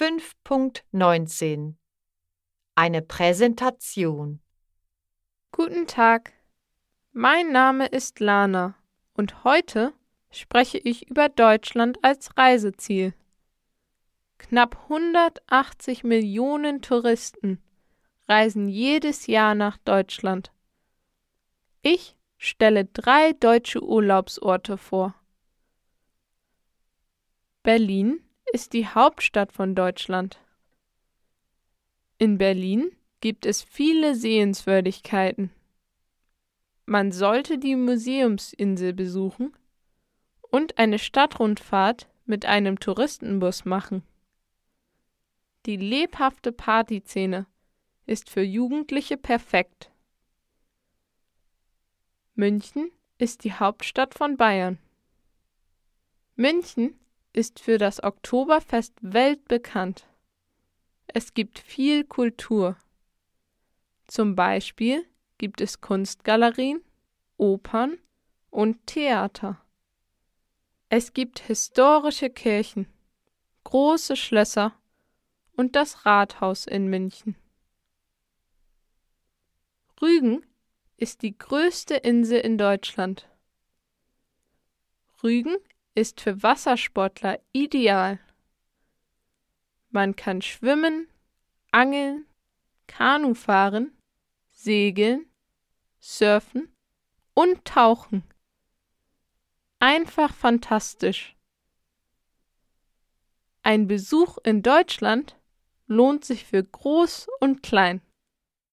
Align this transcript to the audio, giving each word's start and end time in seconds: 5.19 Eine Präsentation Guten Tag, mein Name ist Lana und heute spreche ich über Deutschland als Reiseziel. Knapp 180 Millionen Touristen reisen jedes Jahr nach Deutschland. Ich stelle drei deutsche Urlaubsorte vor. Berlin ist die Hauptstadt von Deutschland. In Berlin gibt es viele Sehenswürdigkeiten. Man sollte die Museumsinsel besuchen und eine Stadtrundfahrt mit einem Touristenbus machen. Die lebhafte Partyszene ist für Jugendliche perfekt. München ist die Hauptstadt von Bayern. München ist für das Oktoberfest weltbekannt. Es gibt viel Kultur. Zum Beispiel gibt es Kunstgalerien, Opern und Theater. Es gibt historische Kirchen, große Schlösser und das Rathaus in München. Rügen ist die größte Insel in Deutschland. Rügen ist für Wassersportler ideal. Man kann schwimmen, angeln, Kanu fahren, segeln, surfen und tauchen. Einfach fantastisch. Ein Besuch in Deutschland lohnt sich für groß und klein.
5.19 0.00 1.74
Eine 2.76 3.02
Präsentation 3.02 4.38
Guten 5.50 5.88
Tag, 5.88 6.32
mein 7.10 7.50
Name 7.50 7.86
ist 7.86 8.20
Lana 8.20 8.76
und 9.14 9.42
heute 9.42 9.92
spreche 10.30 10.78
ich 10.78 11.10
über 11.10 11.28
Deutschland 11.28 11.98
als 12.02 12.30
Reiseziel. 12.38 13.12
Knapp 14.38 14.84
180 14.84 16.04
Millionen 16.04 16.80
Touristen 16.80 17.60
reisen 18.28 18.68
jedes 18.68 19.26
Jahr 19.26 19.56
nach 19.56 19.78
Deutschland. 19.78 20.52
Ich 21.82 22.16
stelle 22.36 22.84
drei 22.84 23.32
deutsche 23.32 23.82
Urlaubsorte 23.82 24.78
vor. 24.78 25.16
Berlin 27.64 28.22
ist 28.52 28.72
die 28.72 28.86
Hauptstadt 28.86 29.52
von 29.52 29.74
Deutschland. 29.74 30.38
In 32.18 32.38
Berlin 32.38 32.90
gibt 33.20 33.46
es 33.46 33.62
viele 33.62 34.14
Sehenswürdigkeiten. 34.14 35.50
Man 36.86 37.12
sollte 37.12 37.58
die 37.58 37.76
Museumsinsel 37.76 38.92
besuchen 38.92 39.54
und 40.40 40.78
eine 40.78 40.98
Stadtrundfahrt 40.98 42.08
mit 42.24 42.46
einem 42.46 42.80
Touristenbus 42.80 43.64
machen. 43.64 44.02
Die 45.66 45.76
lebhafte 45.76 46.52
Partyszene 46.52 47.46
ist 48.06 48.30
für 48.30 48.42
Jugendliche 48.42 49.16
perfekt. 49.16 49.90
München 52.34 52.90
ist 53.18 53.44
die 53.44 53.52
Hauptstadt 53.52 54.14
von 54.14 54.36
Bayern. 54.36 54.78
München 56.36 56.98
ist 57.32 57.60
für 57.60 57.78
das 57.78 58.02
Oktoberfest 58.02 58.94
weltbekannt. 59.00 60.06
Es 61.06 61.34
gibt 61.34 61.58
viel 61.58 62.04
Kultur. 62.04 62.76
Zum 64.06 64.34
Beispiel 64.34 65.06
gibt 65.38 65.60
es 65.60 65.80
Kunstgalerien, 65.80 66.82
Opern 67.36 67.98
und 68.50 68.86
Theater. 68.86 69.60
Es 70.88 71.12
gibt 71.12 71.38
historische 71.40 72.30
Kirchen, 72.30 72.86
große 73.64 74.16
Schlösser 74.16 74.74
und 75.52 75.76
das 75.76 76.06
Rathaus 76.06 76.66
in 76.66 76.88
München. 76.88 77.36
Rügen 80.00 80.46
ist 80.96 81.22
die 81.22 81.36
größte 81.36 81.94
Insel 81.94 82.40
in 82.40 82.58
Deutschland. 82.58 83.28
Rügen 85.22 85.56
ist 85.94 86.20
für 86.20 86.42
Wassersportler 86.42 87.40
ideal. 87.52 88.18
Man 89.90 90.16
kann 90.16 90.42
schwimmen, 90.42 91.08
angeln, 91.70 92.26
Kanu 92.86 93.34
fahren, 93.34 93.96
segeln, 94.50 95.26
surfen 96.00 96.74
und 97.34 97.64
tauchen. 97.64 98.24
Einfach 99.78 100.34
fantastisch. 100.34 101.36
Ein 103.62 103.86
Besuch 103.86 104.38
in 104.44 104.62
Deutschland 104.62 105.36
lohnt 105.86 106.24
sich 106.24 106.44
für 106.44 106.64
groß 106.64 107.28
und 107.40 107.62
klein. 107.62 108.00